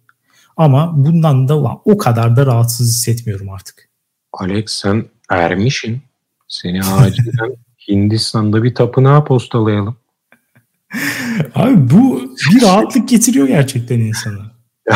[0.57, 3.89] Ama bundan da o kadar da rahatsız hissetmiyorum artık.
[4.33, 6.01] Alex sen ermişsin.
[6.47, 7.55] Seni acilen
[7.87, 9.97] Hindistan'da bir tapınağa postalayalım.
[11.55, 14.51] Abi bu bir rahatlık getiriyor gerçekten insana.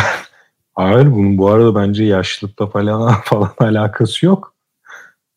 [0.76, 4.56] Hayır bunun bu arada bence yaşlılıkta falan falan alakası yok.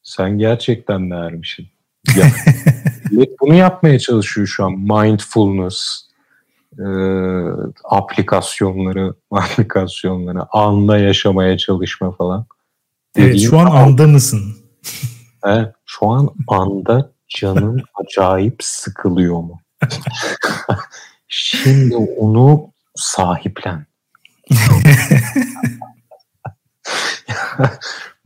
[0.03, 1.67] Sen gerçekten de ermişsin.
[2.17, 2.27] Ya,
[3.41, 4.73] bunu yapmaya çalışıyor şu an.
[4.73, 6.03] Mindfulness
[6.79, 6.87] e,
[7.85, 12.47] aplikasyonları, aplikasyonları, anda yaşamaya çalışma falan.
[13.17, 14.41] Evet Dediğim şu an anda mısın?
[15.45, 19.61] Evet, şu an anda canın acayip sıkılıyor mu?
[21.29, 23.87] Şimdi onu sahiplen.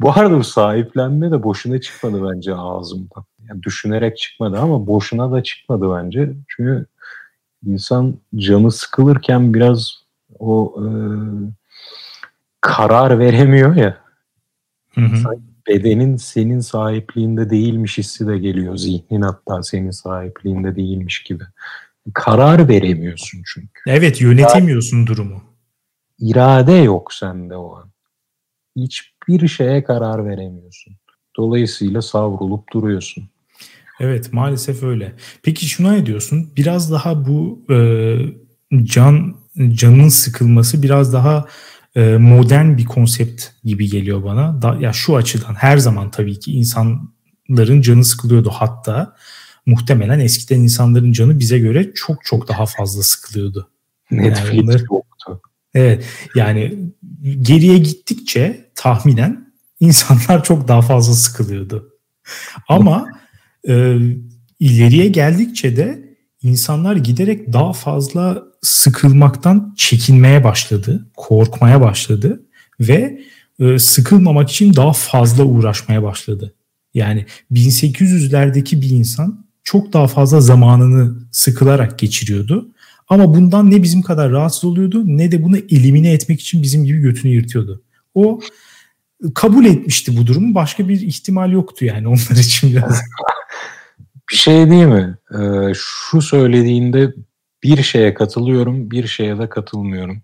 [0.01, 3.25] bu arada sahiplenme de boşuna çıkmadı bence ağzımdan.
[3.49, 6.33] Yani düşünerek çıkmadı ama boşuna da çıkmadı bence.
[6.49, 6.87] Çünkü
[7.67, 9.93] insan canı sıkılırken biraz
[10.39, 10.87] o e,
[12.61, 13.99] karar veremiyor ya.
[14.95, 15.37] Hı hı
[15.69, 18.77] bedenin senin sahipliğinde değilmiş hissi de geliyor.
[18.77, 21.45] Zihnin hatta senin sahipliğinde değilmiş gibi.
[22.15, 23.81] Karar veremiyorsun çünkü.
[23.87, 25.43] Evet yönetemiyorsun yani, durumu.
[26.19, 27.91] İrade yok sende o an.
[28.77, 30.97] hiçbir şeye karar veremiyorsun.
[31.37, 33.29] Dolayısıyla savrulup duruyorsun.
[34.01, 35.13] Evet maalesef öyle.
[35.43, 36.53] Peki şuna ne diyorsun?
[36.57, 37.77] Biraz daha bu e,
[38.83, 39.37] can
[39.73, 41.47] canın sıkılması biraz daha
[41.97, 44.63] e, modern bir konsept gibi geliyor bana.
[44.63, 49.17] Da, ya şu açıdan her zaman tabii ki insanların canı sıkılıyordu hatta
[49.67, 53.71] muhtemelen eskiden insanların canı bize göre çok çok daha fazla sıkılıyordu.
[54.11, 55.41] Netflix yani yoktu.
[55.75, 56.05] Evet
[56.35, 56.79] yani
[57.41, 61.93] geriye gittikçe tahminen insanlar çok daha fazla sıkılıyordu.
[62.69, 63.07] Ama
[63.69, 63.99] e,
[64.61, 72.43] ileriye geldikçe de insanlar giderek daha fazla sıkılmaktan çekinmeye başladı, korkmaya başladı
[72.81, 73.21] ve
[73.61, 76.55] e, sıkılmamak için daha fazla uğraşmaya başladı.
[76.95, 82.69] Yani 1800'lerdeki bir insan çok daha fazla zamanını sıkılarak geçiriyordu.
[83.09, 86.99] Ama bundan ne bizim kadar rahatsız oluyordu ne de bunu elimine etmek için bizim gibi
[86.99, 87.83] götünü yırtıyordu.
[88.15, 88.41] O
[89.35, 90.55] kabul etmişti bu durumu.
[90.55, 93.01] Başka bir ihtimal yoktu yani onlar için biraz.
[94.31, 95.19] bir şey değil mi?
[95.35, 97.15] Ee, şu söylediğinde
[97.63, 100.23] bir şeye katılıyorum, bir şeye de katılmıyorum.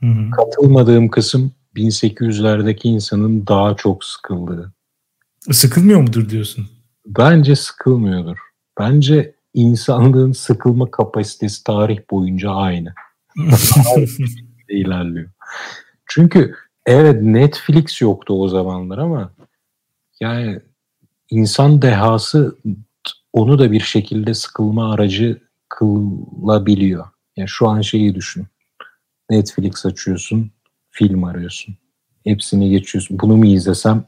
[0.00, 0.30] Hı hı.
[0.30, 4.72] Katılmadığım kısım 1800'lerdeki insanın daha çok sıkıldığı.
[5.52, 6.68] Sıkılmıyor mudur diyorsun?
[7.06, 8.36] Bence sıkılmıyordur.
[8.80, 12.94] Bence insanlığın sıkılma kapasitesi tarih boyunca aynı.
[14.68, 15.30] ilerliyor.
[16.06, 16.54] Çünkü
[16.86, 19.32] evet Netflix yoktu o zamanlar ama
[20.20, 20.60] yani
[21.30, 22.58] insan dehası
[23.32, 27.06] onu da bir şekilde sıkılma aracı kılabiliyor.
[27.36, 28.46] Yani şu an şeyi düşün.
[29.30, 30.50] Netflix açıyorsun,
[30.90, 31.76] film arıyorsun.
[32.24, 33.18] Hepsini geçiyorsun.
[33.20, 34.04] Bunu mu izlesem?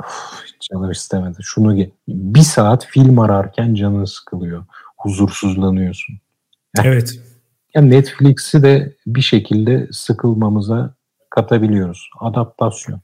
[0.00, 1.38] Of, canım istemedi.
[1.40, 4.64] Şunu bir saat film ararken canın sıkılıyor.
[4.96, 6.18] Huzursuzlanıyorsun.
[6.76, 7.20] Yani, evet.
[7.74, 10.94] Yani Netflix'i de bir şekilde sıkılmamıza
[11.38, 12.10] katabiliyoruz.
[12.20, 13.00] Adaptasyon.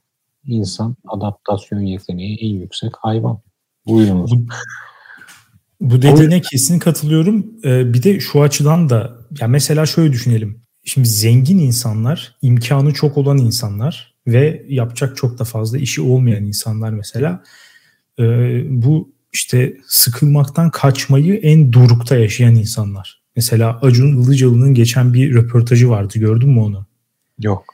[0.47, 3.39] İnsan adaptasyon yeteneği en yüksek hayvan.
[3.87, 4.33] Buyurunuz.
[5.81, 7.47] Bu dediğine kesin katılıyorum.
[7.65, 10.61] Ee, bir de şu açıdan da ya mesela şöyle düşünelim.
[10.85, 16.91] Şimdi zengin insanlar, imkanı çok olan insanlar ve yapacak çok da fazla işi olmayan insanlar
[16.91, 17.43] mesela
[18.19, 18.25] e,
[18.69, 23.23] bu işte sıkılmaktan kaçmayı en dorukta yaşayan insanlar.
[23.37, 26.19] Mesela Acun Ilıcalı'nın geçen bir röportajı vardı.
[26.19, 26.87] Gördün mü onu?
[27.39, 27.74] Yok.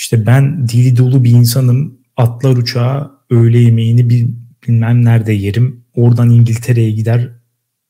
[0.00, 1.98] İşte ben dili dolu bir insanım.
[2.16, 4.26] Atlar uçağa öğle yemeğini bir
[4.68, 5.84] bilmem nerede yerim.
[5.94, 7.30] Oradan İngiltere'ye gider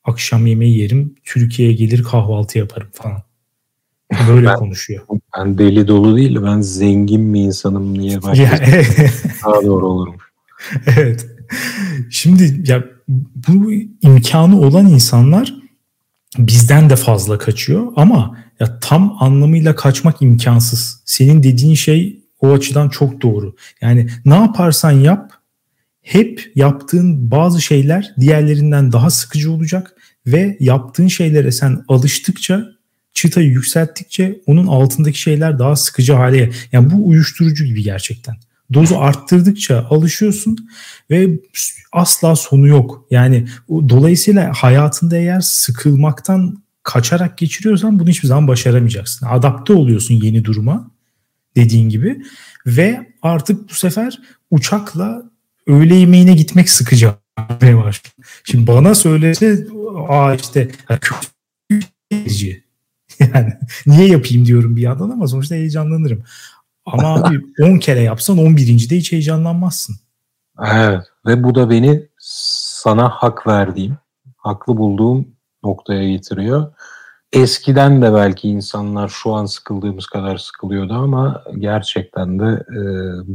[0.03, 1.15] akşam yemeği yerim.
[1.23, 3.23] Türkiye'ye gelir kahvaltı yaparım falan.
[4.29, 5.01] Böyle ben, konuşuyor.
[5.37, 8.59] Ben deli dolu değil ben zengin bir insanım niye başka
[9.45, 10.15] daha doğru olurum.
[10.97, 11.27] Evet.
[12.09, 12.83] Şimdi ya
[13.47, 13.71] bu
[14.01, 15.55] imkanı olan insanlar
[16.37, 21.01] bizden de fazla kaçıyor ama ya tam anlamıyla kaçmak imkansız.
[21.05, 23.55] Senin dediğin şey o açıdan çok doğru.
[23.81, 25.31] Yani ne yaparsan yap
[26.01, 29.95] hep yaptığın bazı şeyler diğerlerinden daha sıkıcı olacak
[30.27, 32.65] ve yaptığın şeylere sen alıştıkça
[33.13, 38.35] çıtayı yükselttikçe onun altındaki şeyler daha sıkıcı hale yani bu uyuşturucu gibi gerçekten.
[38.73, 40.57] Dozu arttırdıkça alışıyorsun
[41.09, 41.39] ve
[41.91, 43.07] asla sonu yok.
[43.11, 49.25] Yani dolayısıyla hayatında eğer sıkılmaktan kaçarak geçiriyorsan bunu hiçbir zaman başaramayacaksın.
[49.25, 50.91] Adapte oluyorsun yeni duruma
[51.55, 52.21] dediğin gibi
[52.65, 54.19] ve artık bu sefer
[54.51, 55.23] uçakla
[55.67, 57.13] öğle yemeğine gitmek sıkıcı
[57.61, 58.01] var.
[58.43, 59.67] Şimdi bana söylese
[60.09, 61.27] aa işte kötü
[63.19, 63.53] yani
[63.85, 66.23] niye yapayım diyorum bir yandan ama sonuçta heyecanlanırım.
[66.85, 68.89] Ama abi 10 kere yapsan 11.
[68.89, 69.95] de hiç heyecanlanmazsın.
[70.65, 73.97] Evet ve bu da beni sana hak verdiğim,
[74.37, 75.27] haklı bulduğum
[75.63, 76.73] noktaya getiriyor.
[77.33, 82.81] Eskiden de belki insanlar şu an sıkıldığımız kadar sıkılıyordu ama gerçekten de e,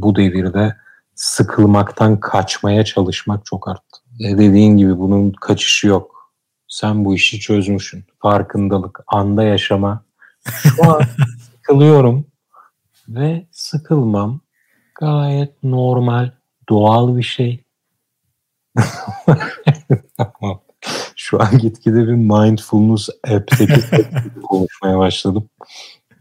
[0.01, 0.75] bu devirde
[1.15, 3.97] sıkılmaktan kaçmaya çalışmak çok arttı.
[4.19, 6.31] E dediğin gibi bunun kaçışı yok.
[6.67, 8.03] Sen bu işi çözmüşsün.
[8.19, 10.03] Farkındalık, anda yaşama.
[10.45, 11.01] Şu an
[11.51, 12.25] sıkılıyorum
[13.09, 14.39] ve sıkılmam
[14.95, 16.31] gayet normal,
[16.69, 17.63] doğal bir şey.
[21.37, 23.81] Şu an gitgide bir mindfulness app'teki
[24.43, 25.49] konuşmaya başladım.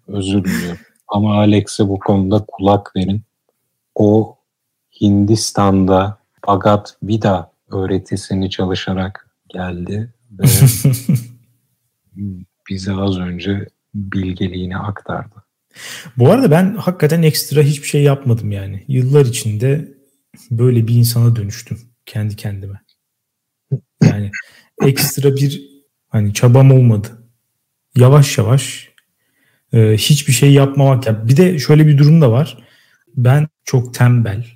[0.08, 0.78] Özür diliyorum.
[1.08, 3.22] Ama Alex'e bu konuda kulak verin.
[3.94, 4.36] O
[5.00, 10.44] Hindistan'da Bhagat Vida öğretisini çalışarak geldi ve
[12.70, 15.44] bize az önce bilgeliğini aktardı.
[16.16, 18.84] Bu arada ben hakikaten ekstra hiçbir şey yapmadım yani.
[18.88, 19.88] Yıllar içinde
[20.50, 22.80] böyle bir insana dönüştüm kendi kendime.
[24.02, 24.30] Yani
[24.82, 25.62] ekstra bir
[26.08, 27.08] hani çabam olmadı.
[27.96, 28.88] Yavaş yavaş
[29.72, 31.06] e, hiçbir şey yapmamak.
[31.06, 32.58] Yani bir de şöyle bir durum da var.
[33.16, 34.46] ben çok tembel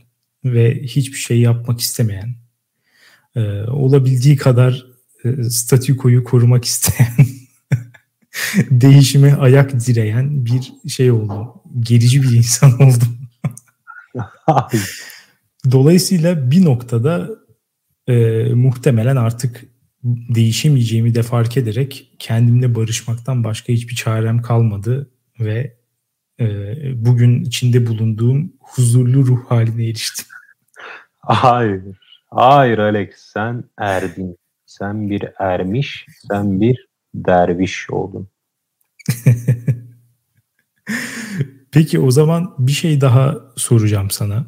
[0.45, 2.35] ve hiçbir şey yapmak istemeyen,
[3.37, 4.87] e, olabildiği kadar
[5.25, 7.27] e, statükoyu korumak isteyen,
[8.71, 11.49] değişime ayak direyen bir şey oldum.
[11.81, 13.18] Gerici bir insan oldum.
[15.71, 17.29] Dolayısıyla bir noktada
[18.09, 19.64] e, muhtemelen artık
[20.05, 25.76] değişemeyeceğimi de fark ederek kendimle barışmaktan başka hiçbir çarem kalmadı ve
[26.40, 26.46] e,
[27.05, 30.26] bugün içinde bulunduğum huzurlu ruh haline eriştim.
[31.18, 31.82] Hayır.
[32.30, 34.36] Hayır Alex sen erdin.
[34.66, 38.28] Sen bir ermiş, sen bir derviş oldun.
[41.72, 44.46] Peki o zaman bir şey daha soracağım sana.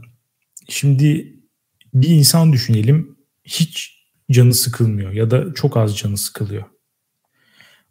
[0.69, 1.37] Şimdi
[1.95, 4.02] bir insan düşünelim hiç
[4.33, 6.65] canı sıkılmıyor ya da çok az canı sıkılıyor.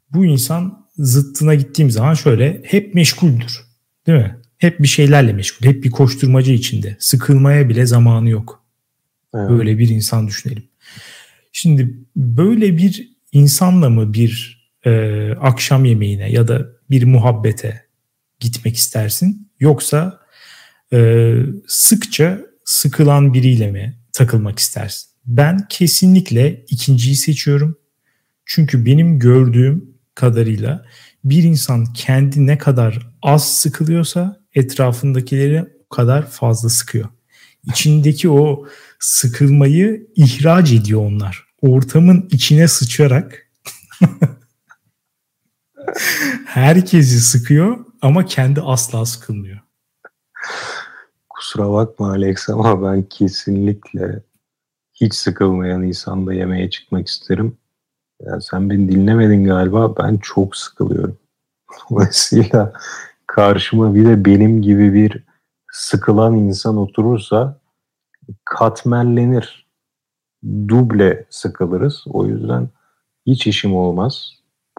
[0.10, 3.62] Bu insan zıttına gittiğim zaman şöyle hep meşguldür.
[4.08, 4.38] Değil mi?
[4.58, 5.66] Hep bir şeylerle meşgul.
[5.66, 6.98] Hep bir koşturmacı içinde.
[7.00, 8.66] Sıkılmaya bile zamanı yok.
[9.34, 9.50] Evet.
[9.50, 10.64] Böyle bir insan düşünelim.
[11.52, 17.86] Şimdi böyle bir insanla mı bir e, akşam yemeğine ya da bir muhabbete
[18.40, 19.52] gitmek istersin?
[19.60, 20.20] Yoksa
[20.94, 21.34] e,
[21.68, 25.11] sıkça sıkılan biriyle mi takılmak istersin?
[25.26, 27.78] Ben kesinlikle ikinciyi seçiyorum.
[28.46, 30.86] Çünkü benim gördüğüm kadarıyla
[31.24, 37.10] bir insan kendi ne kadar az sıkılıyorsa etrafındakileri o kadar fazla sıkıyor.
[37.64, 38.66] İçindeki o
[39.00, 41.46] sıkılmayı ihraç ediyor onlar.
[41.62, 43.50] Ortamın içine sıçarak
[46.46, 49.60] herkesi sıkıyor ama kendi asla sıkılmıyor.
[51.30, 54.24] Kusura bakma Alex ama ben kesinlikle
[55.02, 57.58] hiç sıkılmayan insanla yemeğe çıkmak isterim.
[58.22, 59.98] Ya sen beni dinlemedin galiba.
[59.98, 61.18] Ben çok sıkılıyorum.
[61.90, 62.74] Dolayısıyla
[63.28, 65.24] karşıma bir de benim gibi bir
[65.72, 67.60] sıkılan insan oturursa
[68.46, 69.68] katmerlenir.
[70.68, 72.04] Duble sıkılırız.
[72.08, 72.70] O yüzden
[73.26, 74.32] hiç işim olmaz.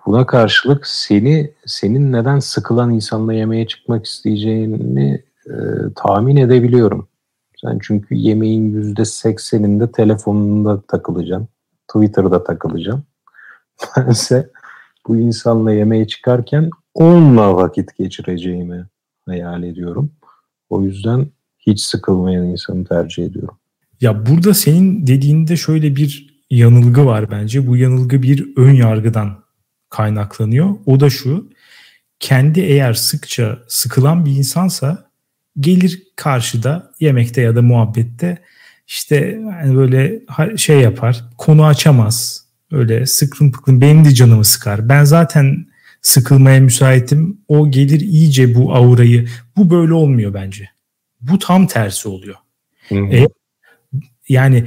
[0.07, 5.55] Buna karşılık seni senin neden sıkılan insanla yemeğe çıkmak isteyeceğini e,
[5.97, 7.09] tahmin edebiliyorum.
[7.65, 11.49] Sen çünkü yemeğin yüzde sekseninde telefonunda takılacaksın.
[11.89, 13.05] Twitter'da takılacaksın.
[13.97, 14.51] Bense
[15.09, 18.87] bu insanla yemeğe çıkarken onunla vakit geçireceğimi
[19.27, 20.13] hayal ediyorum.
[20.71, 21.27] O yüzden
[21.59, 23.59] hiç sıkılmayan insanı tercih ediyorum.
[24.01, 27.67] Ya burada senin dediğinde şöyle bir yanılgı var bence.
[27.67, 29.45] Bu yanılgı bir ön yargıdan
[29.91, 30.77] kaynaklanıyor.
[30.87, 31.51] O da şu.
[32.21, 35.12] Kendi eğer sıkça sıkılan bir insansa
[35.61, 38.39] gelir karşıda yemekte ya da muhabbette
[38.87, 40.21] işte yani böyle
[40.57, 42.47] şey yapar, konu açamaz.
[42.73, 44.89] Öyle sıklım pıklım benim de canımı sıkar.
[44.89, 45.67] Ben zaten
[46.03, 47.41] sıkılmaya müsaitim.
[47.49, 49.29] O gelir iyice bu aurayı.
[49.57, 50.69] Bu böyle olmuyor bence.
[51.21, 52.37] Bu tam tersi oluyor.
[52.91, 53.27] E,
[54.29, 54.65] yani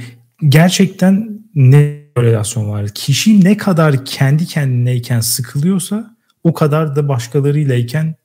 [0.49, 2.87] gerçekten ne relasyon var?
[2.87, 8.15] Kişi ne kadar kendi kendineyken sıkılıyorsa o kadar da başkalarıylayken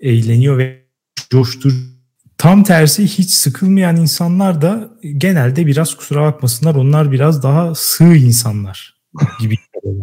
[0.00, 0.84] eğleniyor ve
[1.30, 1.97] coşturuyor
[2.38, 8.94] Tam tersi hiç sıkılmayan insanlar da genelde biraz kusura bakmasınlar onlar biraz daha sığ insanlar
[9.40, 9.54] gibi.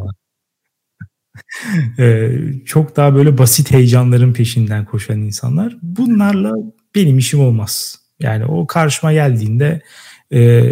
[2.00, 2.32] ee,
[2.66, 5.78] çok daha böyle basit heyecanların peşinden koşan insanlar.
[5.82, 6.54] Bunlarla
[6.96, 8.00] benim işim olmaz.
[8.20, 9.82] Yani o karşıma geldiğinde
[10.34, 10.64] e,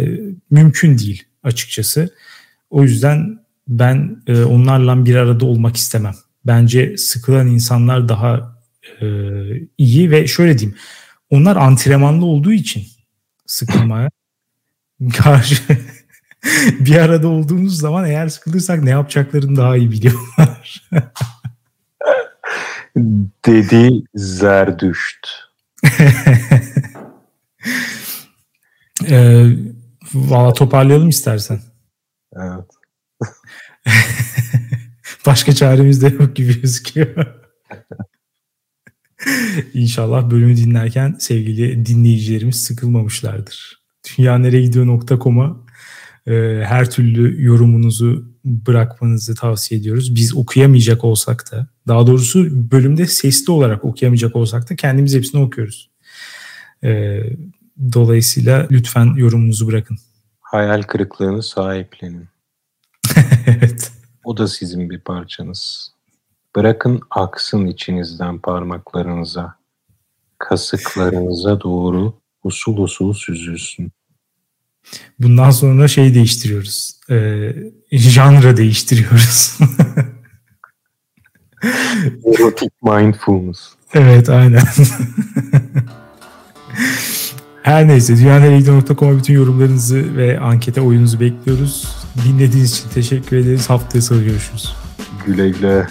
[0.50, 2.14] mümkün değil açıkçası.
[2.70, 3.38] O yüzden
[3.68, 6.14] ben e, onlarla bir arada olmak istemem.
[6.46, 8.58] Bence sıkılan insanlar daha
[9.00, 9.06] e,
[9.78, 10.78] iyi ve şöyle diyeyim
[11.34, 12.86] onlar antrenmanlı olduğu için
[13.46, 14.10] sıkılmaya
[15.16, 15.62] karşı
[16.80, 20.90] bir arada olduğumuz zaman eğer sıkılırsak ne yapacaklarını daha iyi biliyorlar.
[23.46, 25.28] Dedi Zerdüşt.
[29.08, 29.46] ee,
[30.14, 31.60] Valla toparlayalım istersen.
[32.36, 32.64] Evet.
[35.26, 37.34] Başka çaremiz de yok gibi gözüküyor.
[39.74, 43.78] İnşallah bölümü dinlerken sevgili dinleyicilerimiz sıkılmamışlardır.
[44.18, 45.64] Dünyanereyegidiyor.com'a
[46.26, 46.32] e,
[46.64, 50.14] her türlü yorumunuzu bırakmanızı tavsiye ediyoruz.
[50.14, 55.90] Biz okuyamayacak olsak da, daha doğrusu bölümde sesli olarak okuyamayacak olsak da kendimiz hepsini okuyoruz.
[56.84, 57.20] E,
[57.92, 59.98] dolayısıyla lütfen yorumunuzu bırakın.
[60.40, 62.28] Hayal kırıklığını sahiplenin.
[63.46, 63.92] evet.
[64.24, 65.93] O da sizin bir parçanız.
[66.56, 69.54] Bırakın aksın içinizden parmaklarınıza,
[70.38, 73.92] kasıklarınıza doğru usul usul süzülsün.
[75.18, 77.00] Bundan sonra şey değiştiriyoruz.
[77.10, 77.50] E,
[77.92, 79.58] janra değiştiriyoruz.
[82.24, 83.58] Erotic mindfulness.
[83.94, 84.62] Evet aynen.
[87.62, 91.96] Her neyse dünyaneregidiyor.com'a bütün yorumlarınızı ve ankete oyununuzu bekliyoruz.
[92.24, 93.70] Dinlediğiniz için teşekkür ederiz.
[93.70, 94.74] Haftaya salı görüşürüz.
[95.26, 95.86] Güle güle.